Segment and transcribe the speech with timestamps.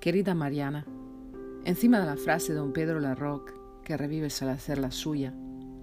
[0.00, 0.86] Querida Mariana,
[1.66, 3.52] encima de la frase de don Pedro Larroque,
[3.84, 5.34] que revives al hacer la suya,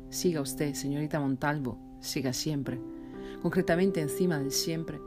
[0.09, 2.81] siga usted, señorita Montalvo, siga siempre.
[3.43, 4.99] Concretamente encima del siempre,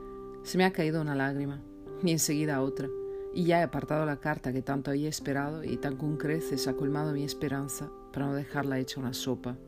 [0.45, 1.61] se me ha caído una lágrima,
[2.05, 2.89] y enseguida otra,
[3.35, 6.75] y ya he apartado la carta que tanto había esperado y tan con creces ha
[6.75, 9.59] colmado mi esperanza para no dejarla hecha una sopa.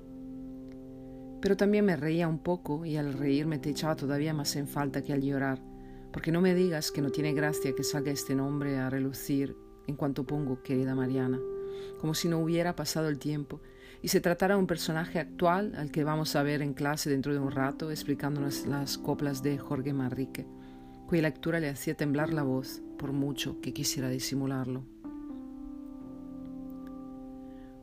[1.41, 5.03] Pero también me reía un poco y al reírme te echaba todavía más en falta
[5.03, 5.72] que al llorar
[6.13, 9.97] porque no me digas que no tiene gracia que salga este nombre a relucir en
[9.97, 11.41] cuanto pongo querida Mariana,
[12.01, 13.61] como si no hubiera pasado el tiempo
[14.03, 17.33] y se tratara de un personaje actual al que vamos a ver en clase dentro
[17.33, 20.47] de un rato explicándonos las coplas de Jorge Manrique,
[21.07, 24.85] cuya lectura le hacía temblar la voz por mucho que quisiera disimularlo.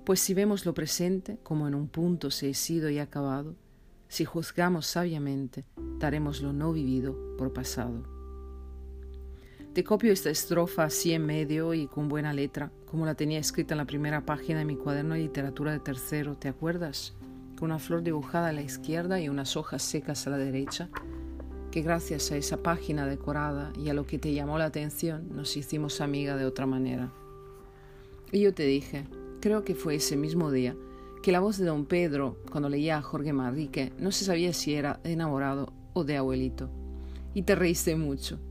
[0.05, 3.55] Pues si vemos lo presente como en un punto se ha sido y acabado,
[4.07, 5.66] si juzgamos sabiamente,
[5.99, 8.18] daremos lo no vivido por pasado.
[9.80, 13.75] Te copio esta estrofa así en medio y con buena letra, como la tenía escrita
[13.75, 17.13] en la primera página de mi cuaderno de literatura de tercero, ¿te acuerdas?
[17.58, 20.89] Con una flor dibujada a la izquierda y unas hojas secas a la derecha,
[21.72, 25.55] que gracias a esa página decorada y a lo que te llamó la atención nos
[25.55, 27.13] hicimos amiga de otra manera.
[28.33, 29.05] Y yo te dije,
[29.39, 30.75] creo que fue ese mismo día,
[31.23, 34.75] que la voz de don Pedro, cuando leía a Jorge Manrique, no se sabía si
[34.75, 36.69] era de enamorado o de abuelito.
[37.33, 38.41] Y te reíste mucho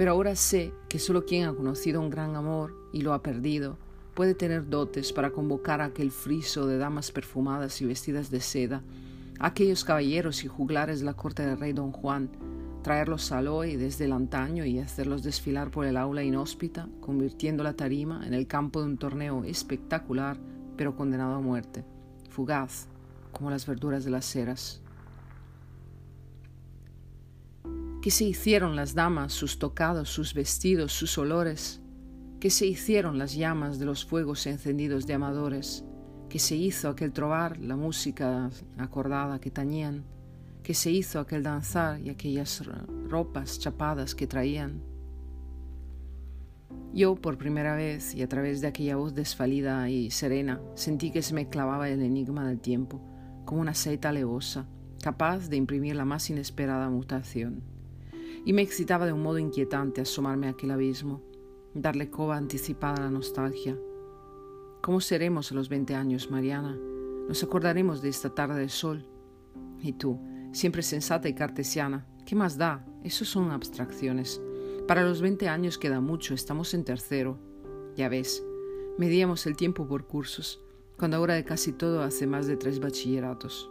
[0.00, 3.76] pero ahora sé que solo quien ha conocido un gran amor y lo ha perdido
[4.14, 8.82] puede tener dotes para convocar a aquel friso de damas perfumadas y vestidas de seda,
[9.38, 12.30] a aquellos caballeros y juglares de la corte del rey don Juan,
[12.82, 17.74] traerlos al hoy desde el antaño y hacerlos desfilar por el aula inhóspita, convirtiendo la
[17.74, 20.38] tarima en el campo de un torneo espectacular,
[20.78, 21.84] pero condenado a muerte,
[22.30, 22.88] fugaz,
[23.32, 24.80] como las verduras de las ceras.
[28.02, 31.82] ¿Qué se hicieron las damas, sus tocados, sus vestidos, sus olores?
[32.40, 35.84] ¿Qué se hicieron las llamas de los fuegos encendidos de amadores?
[36.30, 38.48] ¿Qué se hizo aquel trobar, la música
[38.78, 40.06] acordada que tañían?
[40.62, 42.62] ¿Qué se hizo aquel danzar y aquellas
[43.06, 44.80] ropas chapadas que traían?
[46.94, 51.20] Yo, por primera vez, y a través de aquella voz desfalida y serena, sentí que
[51.20, 52.98] se me clavaba el enigma del tiempo,
[53.44, 54.66] como una saeta alevosa,
[55.02, 57.78] capaz de imprimir la más inesperada mutación
[58.44, 61.22] y me excitaba de un modo inquietante asomarme a aquel abismo,
[61.74, 63.78] darle coba anticipada a la nostalgia.
[64.80, 66.78] ¿Cómo seremos a los veinte años, Mariana?
[67.28, 69.06] Nos acordaremos de esta tarde de sol.
[69.82, 70.18] Y tú,
[70.52, 72.86] siempre sensata y cartesiana, ¿qué más da?
[73.04, 74.40] Eso son abstracciones.
[74.88, 77.38] Para los veinte años queda mucho, estamos en tercero.
[77.94, 78.42] Ya ves,
[78.98, 80.60] medíamos el tiempo por cursos,
[80.98, 83.70] cuando ahora de casi todo hace más de tres bachilleratos.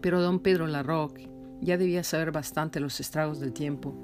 [0.00, 1.28] Pero don Pedro Larroque
[1.60, 3.94] ya debía saber bastante los estragos del tiempo.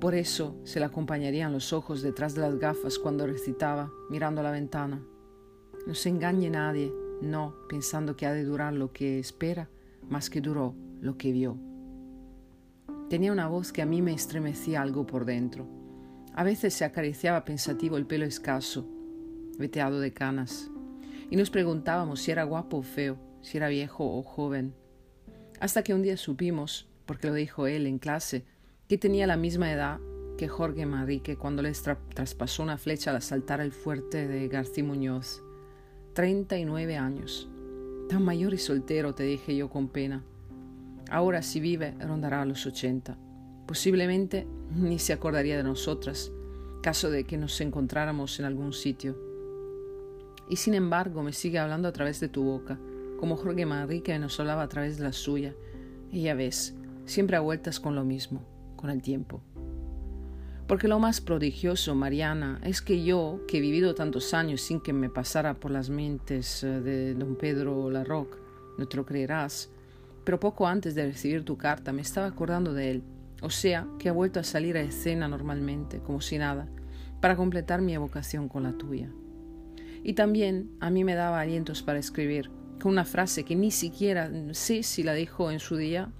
[0.00, 4.44] Por eso se le acompañarían los ojos detrás de las gafas cuando recitaba, mirando a
[4.44, 5.02] la ventana.
[5.86, 9.68] No se engañe nadie, no, pensando que ha de durar lo que espera,
[10.08, 11.56] más que duró lo que vio.
[13.08, 15.66] Tenía una voz que a mí me estremecía algo por dentro.
[16.34, 18.86] A veces se acariciaba pensativo el pelo escaso,
[19.58, 20.70] veteado de canas,
[21.28, 24.74] y nos preguntábamos si era guapo o feo, si era viejo o joven.
[25.60, 28.44] Hasta que un día supimos, porque lo dijo él en clase,
[28.88, 30.00] que tenía la misma edad
[30.38, 35.42] que Jorge Manrique cuando les traspasó una flecha al asaltar el fuerte de García Muñoz.
[36.14, 37.50] Treinta y nueve años.
[38.08, 40.24] Tan mayor y soltero, te dije yo con pena.
[41.10, 43.18] Ahora si vive, rondará a los ochenta.
[43.66, 46.32] Posiblemente ni se acordaría de nosotras,
[46.82, 49.16] caso de que nos encontráramos en algún sitio.
[50.48, 52.80] Y sin embargo me sigue hablando a través de tu boca,
[53.20, 55.54] como Jorge Manrique nos hablaba a través de la suya.
[56.10, 58.42] Y ya ves, siempre a vueltas con lo mismo,
[58.76, 59.42] con el tiempo.
[60.66, 64.92] Porque lo más prodigioso, Mariana, es que yo, que he vivido tantos años sin que
[64.92, 68.38] me pasara por las mentes eh, de don Pedro Larroque,
[68.78, 69.68] no te lo creerás,
[70.24, 73.02] pero poco antes de recibir tu carta me estaba acordando de él,
[73.42, 76.68] o sea, que ha vuelto a salir a escena normalmente, como si nada,
[77.20, 79.10] para completar mi evocación con la tuya.
[80.04, 82.50] Y también a mí me daba alientos para escribir,
[82.80, 86.10] con una frase que ni siquiera sé si la dijo en su día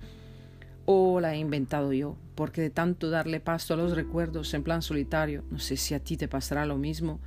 [0.84, 4.82] o la he inventado yo, porque de tanto darle paso a los recuerdos en plan
[4.82, 7.20] solitario, no sé si a ti te pasará lo mismo,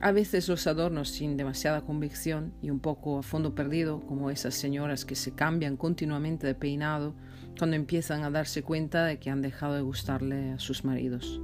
[0.00, 4.54] a veces los adorno sin demasiada convicción y un poco a fondo perdido, como esas
[4.54, 7.14] señoras que se cambian continuamente de peinado
[7.58, 11.40] cuando empiezan a darse cuenta de que han dejado de gustarle a sus maridos.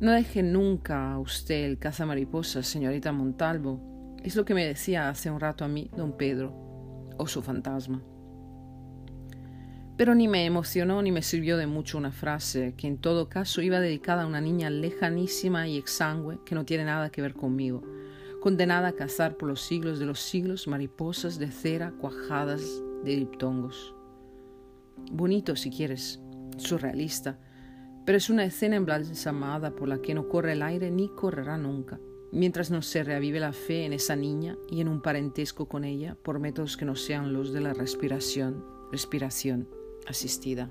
[0.00, 3.93] No deje nunca a usted el caza mariposas, señorita Montalvo,
[4.24, 6.52] es lo que me decía hace un rato a mí don Pedro,
[7.18, 8.02] o su fantasma.
[9.98, 13.60] Pero ni me emocionó ni me sirvió de mucho una frase que en todo caso
[13.60, 17.82] iba dedicada a una niña lejanísima y exangüe que no tiene nada que ver conmigo,
[18.40, 22.62] condenada a cazar por los siglos de los siglos mariposas de cera cuajadas
[23.04, 23.94] de diptongos.
[25.12, 26.18] Bonito si quieres,
[26.56, 27.38] surrealista,
[28.06, 32.00] pero es una escena embalsamada por la que no corre el aire ni correrá nunca,
[32.34, 36.16] mientras no se reavive la fe en esa niña y en un parentesco con ella
[36.22, 39.68] por métodos que no sean los de la respiración, respiración
[40.06, 40.68] asistida.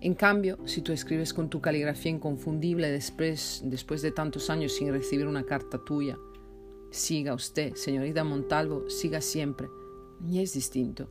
[0.00, 4.90] En cambio, si tú escribes con tu caligrafía inconfundible después, después de tantos años sin
[4.90, 6.18] recibir una carta tuya,
[6.90, 9.68] siga usted, señorita Montalvo, siga siempre,
[10.28, 11.08] y es distinto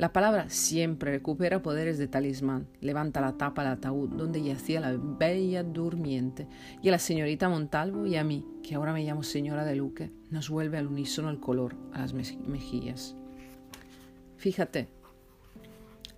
[0.00, 4.96] la palabra siempre recupera poderes de talismán, levanta la tapa del ataúd donde yacía la
[4.96, 6.46] bella durmiente,
[6.80, 10.10] y a la señorita Montalvo y a mí, que ahora me llamo señora de Luque,
[10.30, 13.14] nos vuelve al unísono el color a las mejillas.
[14.38, 14.88] Fíjate,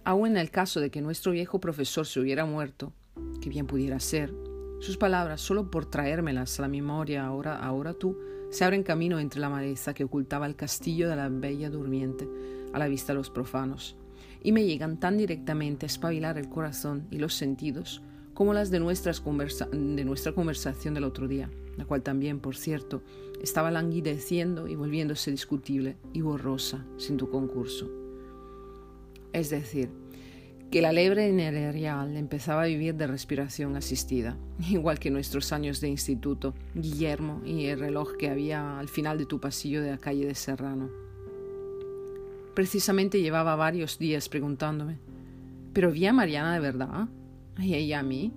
[0.05, 2.93] aun en el caso de que nuestro viejo profesor se hubiera muerto,
[3.41, 4.33] que bien pudiera ser,
[4.79, 8.17] sus palabras, solo por traérmelas a la memoria ahora, ahora tú,
[8.53, 12.29] se abren camino entre la maleza que ocultaba el castillo de la bella durmiente,
[12.73, 13.97] a la vista de los profanos,
[14.43, 18.03] y me llegan tan directamente a espabilar el corazón y los sentidos
[18.35, 23.03] como las de, nuestras de nuestra conversación del otro día, la cual también, por cierto,
[23.43, 27.91] estaba languideciendo y volviéndose discutible y borrosa sin tu concurso.
[29.33, 29.91] Es decir,
[30.71, 31.31] que la lebre
[31.71, 34.39] real empezaba a vivir de respiración asistida,
[34.71, 39.27] igual que nuestros años de instituto, Guillermo y el reloj que había al final de
[39.27, 40.91] tu pasillo de la calle de Serrano.
[42.55, 44.99] Precisamente llevaba varios días preguntándome,
[45.73, 47.09] ¿pero vi a Mariana de verdad?
[47.59, 48.33] ¿Y ella a mí?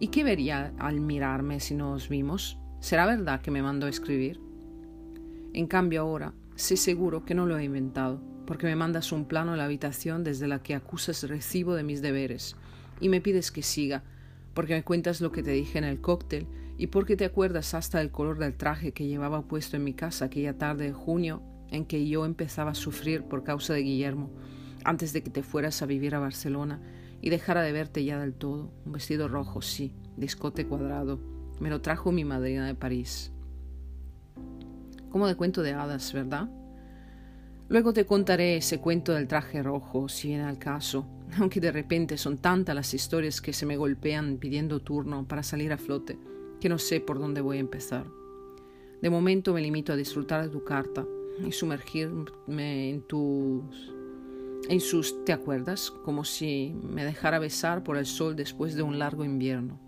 [0.00, 2.58] ¿Y qué vería al mirarme si nos vimos?
[2.80, 4.40] ¿Será verdad que me mandó a escribir?
[5.52, 9.52] En cambio ahora sé seguro que no lo he inventado, porque me mandas un plano
[9.52, 12.56] a la habitación desde la que acusas recibo de mis deberes,
[13.00, 14.02] y me pides que siga,
[14.52, 17.98] porque me cuentas lo que te dije en el cóctel, y porque te acuerdas hasta
[17.98, 21.84] del color del traje que llevaba puesto en mi casa aquella tarde de junio en
[21.84, 24.30] que yo empezaba a sufrir por causa de Guillermo,
[24.84, 26.80] antes de que te fueras a vivir a Barcelona
[27.22, 28.72] y dejara de verte ya del todo.
[28.84, 31.20] Un vestido rojo, sí, de escote cuadrado.
[31.60, 33.32] Me lo trajo mi madrina de París.
[35.10, 36.48] Como de cuento de hadas, ¿verdad?
[37.68, 41.06] Luego te contaré ese cuento del traje rojo, si viene al caso,
[41.38, 45.72] aunque de repente son tantas las historias que se me golpean pidiendo turno para salir
[45.72, 46.18] a flote,
[46.60, 48.06] que no sé por dónde voy a empezar.
[49.00, 51.06] De momento me limito a disfrutar de tu carta,
[51.46, 53.94] y sumergirme en tus
[54.68, 58.98] en sus te acuerdas como si me dejara besar por el sol después de un
[58.98, 59.80] largo invierno.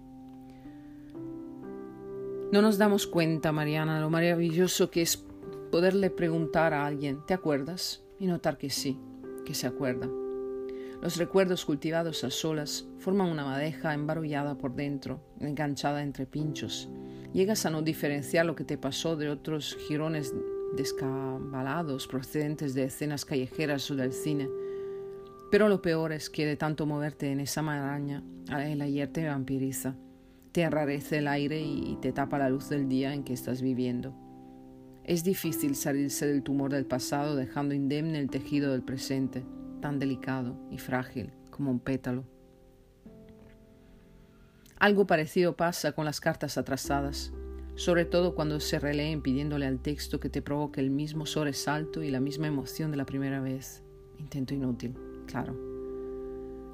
[2.50, 5.25] No nos damos cuenta, Mariana, lo maravilloso que es
[5.70, 8.02] poderle preguntar a alguien, ¿te acuerdas?
[8.22, 9.00] y notar que sí,
[9.44, 10.08] que se acuerda.
[11.02, 16.88] Los recuerdos cultivados a solas forman una madeja embarullada por dentro, enganchada entre pinchos.
[17.32, 20.32] Llegas a no diferenciar lo que te pasó de otros jirones
[20.76, 24.48] descabalados procedentes de escenas callejeras o del cine.
[25.50, 29.96] Pero lo peor es que de tanto moverte en esa maraña, el ayer te vampiriza,
[30.52, 34.14] te enrarece el aire y te tapa la luz del día en que estás viviendo.
[35.04, 39.44] Es difícil salirse del tumor del pasado dejando indemne el tejido del presente,
[39.80, 42.24] tan delicado y frágil como un pétalo.
[44.79, 47.32] Algo parecido pasa con las cartas atrasadas
[47.74, 52.10] sobre todo cuando se releen pidiéndole al texto que te provoque el mismo sobresalto y
[52.10, 53.82] la misma emoción de la primera vez.
[54.19, 54.94] Intento inútil,
[55.26, 55.56] claro.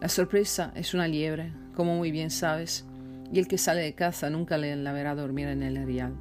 [0.00, 2.86] La sorpresa es una liebre, como muy bien sabes,
[3.32, 6.14] y el que sale de casa nunca la verá dormir en el erial.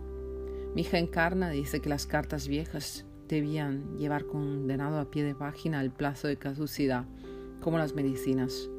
[0.74, 5.82] Mi hija encarna dice que las cartas viejas debían llevar condenado a pie de página
[5.82, 7.06] el plazo de caducidad,
[7.62, 8.70] como las medicinas,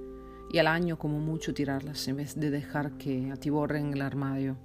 [0.50, 4.56] y al año como mucho tirarlas en vez de dejar que atiborren el armario.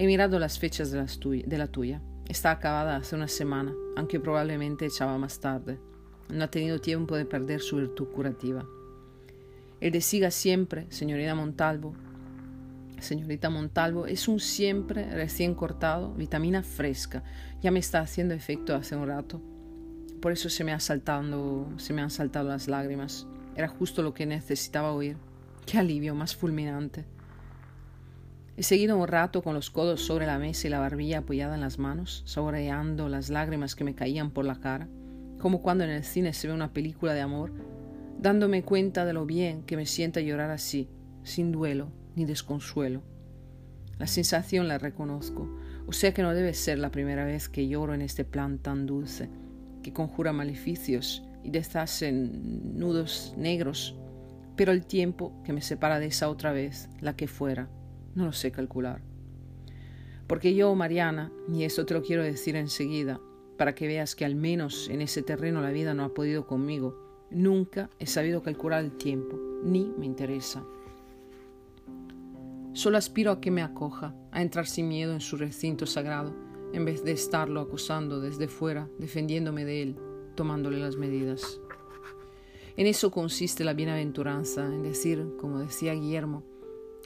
[0.00, 2.00] He mirado las fechas de, la tuya.
[2.28, 5.80] Está acabada hace una semana, aunque probablemente echaba más tarde.
[6.28, 8.64] No ha tenido tiempo de perder su virtud curativa.
[9.80, 11.96] El de siga siempre, señorita Montalvo.
[13.00, 17.24] Señorita Montalvo, es un siempre recién cortado, vitamina fresca.
[17.60, 19.42] Ya me está haciendo efecto hace un rato.
[20.22, 23.26] Por eso se me han saltado las lágrimas.
[23.56, 25.16] Era justo lo que necesitaba oír.
[25.66, 27.04] Qué alivio más fulminante.
[28.58, 31.60] He seguido un rato con los codos sobre la mesa y la barbilla apoyada en
[31.60, 34.88] las manos, saboreando las lágrimas que me caían por la cara,
[35.38, 37.52] como cuando en el cine se ve una película de amor,
[38.20, 40.88] dándome cuenta de lo bien que me sienta llorar así,
[41.22, 43.04] sin duelo ni desconsuelo.
[43.96, 45.48] La sensación la reconozco,
[45.86, 48.86] o sea que no debe ser la primera vez que lloro en este plan tan
[48.86, 49.30] dulce,
[49.84, 53.94] que conjura maleficios y deshacen nudos negros,
[54.56, 57.68] pero el tiempo que me separa de esa otra vez, la que fuera,
[58.18, 59.00] no lo sé calcular.
[60.26, 63.20] Porque yo, Mariana, y esto te lo quiero decir enseguida,
[63.56, 67.26] para que veas que al menos en ese terreno la vida no ha podido conmigo,
[67.30, 70.64] nunca he sabido calcular el tiempo, ni me interesa.
[72.72, 76.34] Solo aspiro a que me acoja, a entrar sin miedo en su recinto sagrado,
[76.72, 79.96] en vez de estarlo acosando desde fuera, defendiéndome de él,
[80.34, 81.60] tomándole las medidas.
[82.76, 86.44] En eso consiste la bienaventuranza, en decir, como decía Guillermo,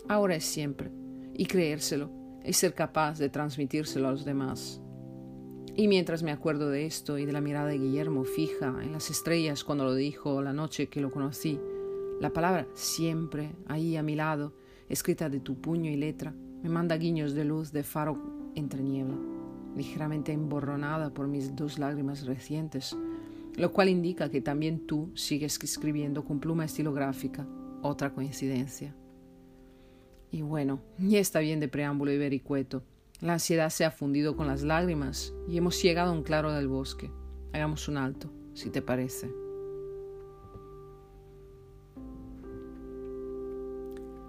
[0.09, 0.91] ahora es siempre,
[1.35, 2.11] y creérselo,
[2.45, 4.81] y ser capaz de transmitírselo a los demás.
[5.75, 9.11] Y mientras me acuerdo de esto y de la mirada de Guillermo fija en las
[9.11, 11.59] estrellas cuando lo dijo la noche que lo conocí,
[12.21, 14.53] la palabra siempre ahí a mi lado,
[14.89, 19.17] escrita de tu puño y letra, me manda guiños de luz de faro entre niebla,
[19.75, 22.95] ligeramente emborronada por mis dos lágrimas recientes,
[23.57, 27.47] lo cual indica que también tú sigues escribiendo con pluma estilográfica,
[27.83, 28.95] otra coincidencia.
[30.33, 32.83] Y bueno, ya está bien de preámbulo y vericueto.
[33.21, 36.69] La ansiedad se ha fundido con las lágrimas y hemos llegado a un claro del
[36.69, 37.11] bosque.
[37.53, 39.31] Hagamos un alto, si te parece.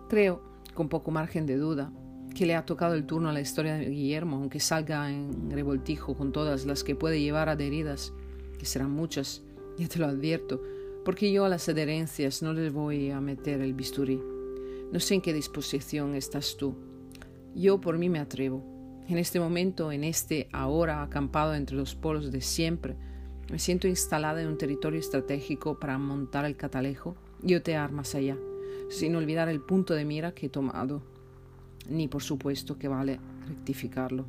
[0.09, 0.43] Creo
[0.73, 1.93] con poco margen de duda,
[2.35, 6.15] que le ha tocado el turno a la historia de Guillermo, aunque salga en revoltijo
[6.15, 8.11] con todas las que puede llevar adheridas,
[8.59, 9.41] que serán muchas,
[9.77, 10.61] ya te lo advierto,
[11.05, 14.19] porque yo a las adherencias no les voy a meter el bisturí.
[14.93, 16.75] No sé en qué disposición estás tú.
[17.53, 18.63] Yo por mí me atrevo.
[19.09, 22.95] En este momento, en este ahora acampado entre los polos de siempre,
[23.51, 28.37] me siento instalada en un territorio estratégico para montar el catalejo y otear más allá
[28.93, 31.01] sin olvidar el punto de mira que he tomado,
[31.89, 34.27] ni por supuesto que vale rectificarlo.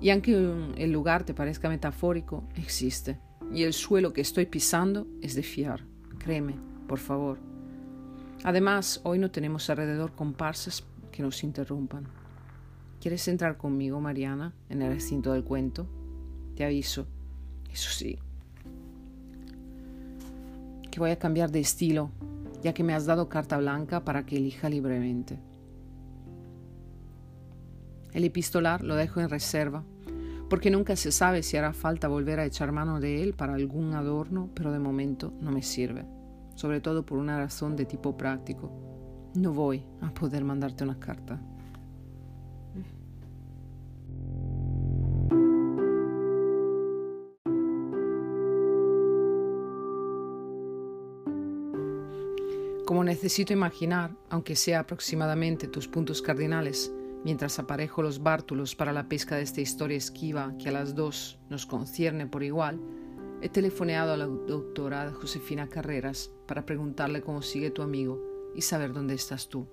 [0.00, 0.32] Y aunque
[0.76, 3.18] el lugar te parezca metafórico, existe,
[3.50, 5.86] y el suelo que estoy pisando es de fiar,
[6.18, 6.56] créeme,
[6.86, 7.55] por favor.
[8.46, 12.06] Además, hoy no tenemos alrededor comparsas que nos interrumpan.
[13.00, 15.88] ¿Quieres entrar conmigo, Mariana, en el recinto del cuento?
[16.54, 17.08] Te aviso,
[17.72, 18.20] eso sí,
[20.92, 22.12] que voy a cambiar de estilo
[22.62, 25.40] ya que me has dado carta blanca para que elija libremente.
[28.12, 29.82] El epistolar lo dejo en reserva,
[30.48, 33.94] porque nunca se sabe si hará falta volver a echar mano de él para algún
[33.94, 36.06] adorno, pero de momento no me sirve,
[36.56, 38.72] sobre todo por una razón de tipo práctico.
[39.34, 41.40] No voy a poder mandarte una carta.
[52.86, 56.92] Como necesito imaginar, aunque sea aproximadamente tus puntos cardinales,
[57.24, 61.38] mientras aparejo los bártulos para la pesca de esta historia esquiva que a las dos
[61.50, 62.80] nos concierne por igual,
[63.42, 68.22] he telefoneado a la doctora Josefina Carreras para preguntarle cómo sigue tu amigo
[68.54, 69.66] y saber dónde estás tú.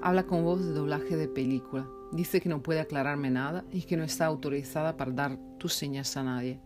[0.00, 1.88] Habla con voz de doblaje de película.
[2.12, 6.16] Dice que no puede aclararme nada y que no está autorizada para dar tus señas
[6.16, 6.60] a nadie.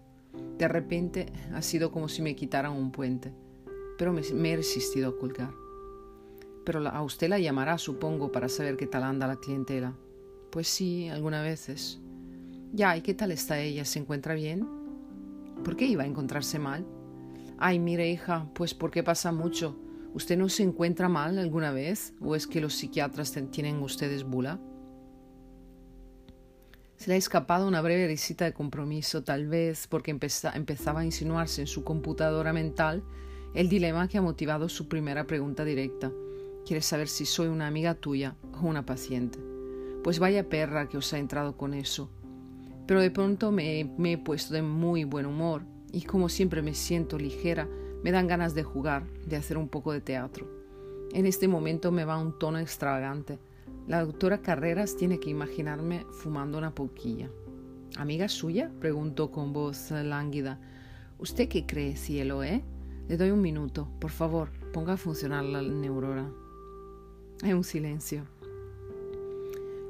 [0.58, 3.32] De repente ha sido como si me quitaran un puente
[3.96, 5.52] pero me, he resistido a colgar.
[6.64, 9.94] Pero a usted la llamará, supongo, para saber qué tal anda la clientela.
[10.50, 12.00] Pues sí, algunas veces.
[12.72, 13.84] Ya, ¿y qué tal está ella?
[13.84, 14.66] ¿Se encuentra bien?
[15.66, 16.86] ¿Por qué iba a encontrarse mal?
[17.58, 19.76] Ay, mire, hija, pues porque pasa mucho.
[20.14, 22.14] ¿Usted no se encuentra mal alguna vez?
[22.20, 24.60] ¿O es que los psiquiatras tienen ustedes bula?
[26.94, 31.62] Se le ha escapado una breve visita de compromiso, tal vez porque empezaba a insinuarse
[31.62, 33.02] en su computadora mental
[33.52, 36.12] el dilema que ha motivado su primera pregunta directa.
[36.64, 39.40] Quieres saber si soy una amiga tuya o una paciente.
[40.04, 42.08] Pues vaya perra que os ha entrado con eso.
[42.86, 45.62] Pero de pronto me, he puesto de muy buen humor
[45.92, 47.68] y como siempre me siento ligera,
[48.02, 50.46] me dan ganas de jugar, de hacer un poco de teatro.
[51.12, 53.38] En este momento me va un tono extravagante.
[53.88, 57.30] La doctora Carreras tiene que imaginarme fumando una poquilla.
[57.96, 58.70] ¿Amiga suya?
[58.80, 60.60] preguntó con voz lánguida.
[61.18, 62.62] ¿Usted qué cree, cielo, eh?
[63.08, 66.30] Le doy un minuto, por favor, ponga a funcionar la neurona.
[67.42, 68.24] Hay un silencio.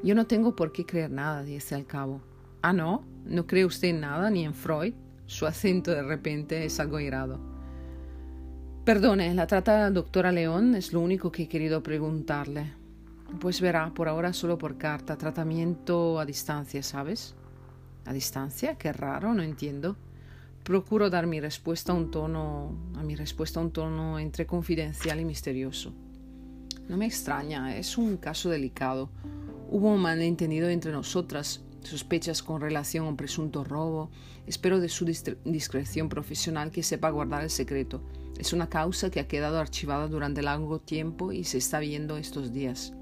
[0.02, 2.20] Yo no tengo por qué creer nada, dice al cabo.
[2.68, 4.92] Ah, no, ¿no cree usted en nada, ni en Freud?
[5.26, 7.38] Su acento de repente es algo irado.
[8.84, 12.72] Perdone, la trata la doctora León es lo único que he querido preguntarle.
[13.38, 17.36] Pues verá, por ahora solo por carta, tratamiento a distancia, ¿sabes?
[18.04, 18.74] ¿A distancia?
[18.74, 19.96] Qué raro, no entiendo.
[20.64, 25.20] Procuro dar mi respuesta a un tono, a mi respuesta a un tono entre confidencial
[25.20, 25.94] y misterioso.
[26.88, 29.08] No me extraña, es un caso delicado.
[29.70, 34.10] Hubo un malentendido entre nosotras, sospechas con relación a un presunto robo.
[34.46, 38.02] Espero de su discreción profesional que sepa guardar el secreto.
[38.38, 42.52] Es una causa que ha quedado archivada durante largo tiempo y se está viendo estos
[42.52, 42.92] días.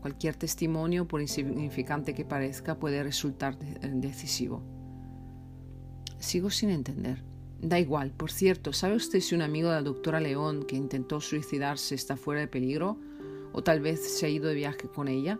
[0.00, 4.62] Cualquier testimonio, por insignificante que parezca, puede resultar decisivo.
[6.18, 7.22] Sigo sin entender.
[7.60, 11.20] Da igual, por cierto, ¿sabe usted si un amigo de la doctora León que intentó
[11.20, 12.98] suicidarse está fuera de peligro?
[13.52, 15.38] ¿O tal vez se ha ido de viaje con ella?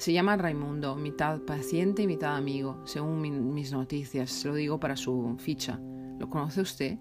[0.00, 3.20] Se llama Raimundo, mitad paciente y mitad amigo, según
[3.52, 4.46] mis noticias.
[4.46, 5.78] Lo digo para su ficha.
[6.18, 6.96] ¿Lo conoce usted?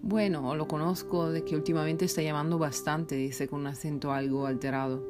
[0.00, 5.06] Bueno, lo conozco de que últimamente está llamando bastante, dice con un acento algo alterado.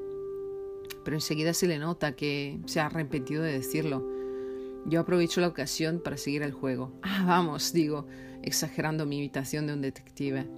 [1.04, 4.04] Pero enseguida se le nota que se ha arrepentido de decirlo.
[4.84, 6.90] Yo aprovecho la ocasión para seguir el juego.
[7.02, 8.08] Ah, vamos, digo,
[8.42, 10.48] exagerando mi imitación de un detective.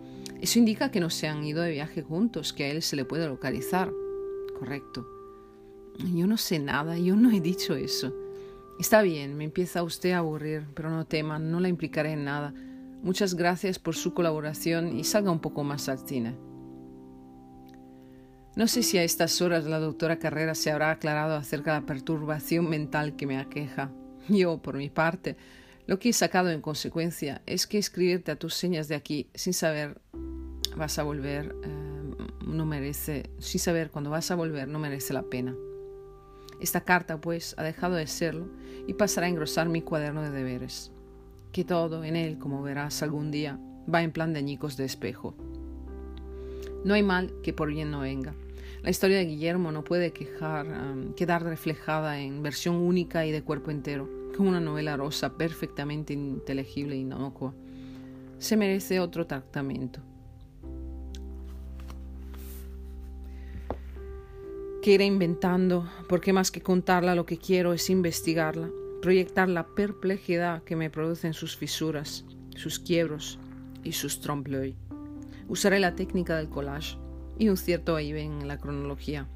[0.40, 3.04] Eso indica que no se han ido de viaje juntos, que a él se le
[3.04, 3.92] puede localizar.
[4.58, 5.11] Correcto.
[5.98, 8.12] Yo no sé nada, yo no he dicho eso.
[8.78, 12.54] Está bien, me empieza usted a aburrir, pero no tema, no la implicaré en nada.
[13.02, 16.36] Muchas gracias por su colaboración y salga un poco más al cine.
[18.54, 21.86] No sé si a estas horas la doctora Carrera se habrá aclarado acerca de la
[21.86, 23.90] perturbación mental que me aqueja.
[24.28, 25.36] Yo, por mi parte,
[25.86, 29.54] lo que he sacado en consecuencia es que escribirte a tus señas de aquí sin
[29.54, 30.00] saber
[30.76, 31.68] vas a volver eh,
[32.46, 35.54] no merece, sin saber cuándo vas a volver no merece la pena.
[36.62, 38.46] Esta carta, pues, ha dejado de serlo
[38.86, 40.92] y pasará a engrosar mi cuaderno de deberes,
[41.50, 43.58] que todo en él, como verás algún día,
[43.92, 45.34] va en plan de añicos de espejo.
[46.84, 48.32] No hay mal que por bien no venga.
[48.84, 54.08] La historia de Guillermo no puede quedar reflejada en versión única y de cuerpo entero,
[54.36, 57.54] como una novela rosa perfectamente inteligible y inocua.
[58.38, 60.00] Se merece otro tratamiento.
[64.82, 68.68] Que iré inventando, porque más que contarla lo que quiero es investigarla,
[69.00, 72.24] proyectar la perplejidad que me producen sus fisuras,
[72.56, 73.38] sus quiebros
[73.84, 74.74] y sus trompe
[75.48, 76.98] Usaré la técnica del collage
[77.38, 79.28] y un cierto vaivén en la cronología.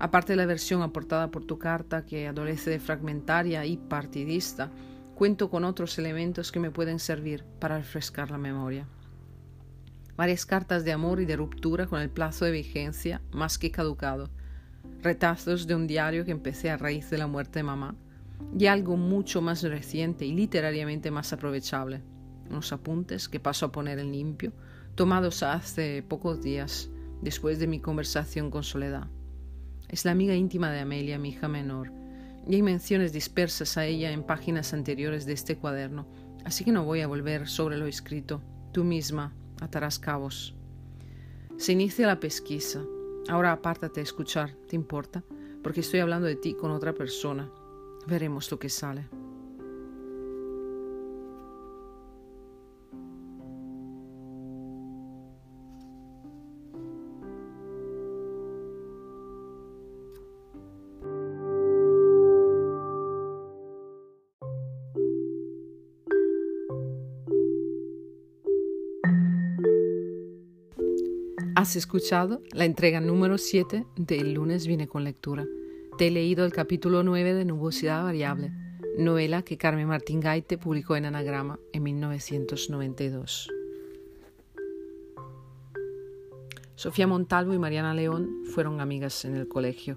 [0.00, 4.72] Aparte de la versión aportada por tu carta, que adolece de fragmentaria y partidista,
[5.14, 8.88] cuento con otros elementos que me pueden servir para refrescar la memoria.
[10.16, 14.30] Varias cartas de amor y de ruptura con el plazo de vigencia más que caducado,
[15.04, 17.94] retazos de un diario que empecé a raíz de la muerte de mamá,
[18.58, 22.02] y algo mucho más reciente y literariamente más aprovechable,
[22.50, 24.52] unos apuntes que paso a poner en limpio,
[24.94, 26.90] tomados hace pocos días,
[27.22, 29.08] después de mi conversación con Soledad.
[29.88, 31.92] Es la amiga íntima de Amelia, mi hija menor,
[32.46, 36.06] y hay menciones dispersas a ella en páginas anteriores de este cuaderno,
[36.44, 38.42] así que no voy a volver sobre lo escrito.
[38.72, 40.54] Tú misma atarás cabos.
[41.56, 42.82] Se inicia la pesquisa.
[43.28, 45.24] Ahora apártate a escuchar, ¿te importa?
[45.62, 47.50] Porque estoy hablando de ti con otra persona.
[48.06, 49.08] Veremos lo que sale.
[71.64, 75.46] Has escuchado la entrega número 7 de El lunes viene con lectura.
[75.96, 78.52] Te he leído el capítulo 9 de Nubosidad Variable,
[78.98, 83.48] novela que Carmen Martín Gaite publicó en Anagrama en 1992.
[86.74, 89.96] Sofía Montalvo y Mariana León fueron amigas en el colegio.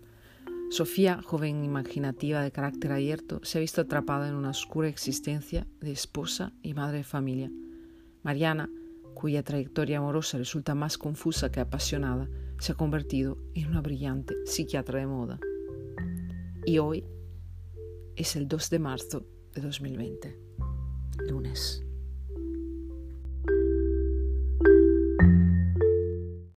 [0.70, 5.92] Sofía, joven imaginativa de carácter abierto, se ha visto atrapada en una oscura existencia de
[5.92, 7.52] esposa y madre de familia.
[8.24, 8.70] Mariana,
[9.18, 15.00] cuya trayectoria amorosa resulta más confusa que apasionada, se ha convertido en una brillante psiquiatra
[15.00, 15.40] de moda.
[16.68, 17.04] Y hoy
[18.16, 19.26] es el 2 de marzo
[19.56, 20.40] de 2020,
[21.30, 21.87] lunes.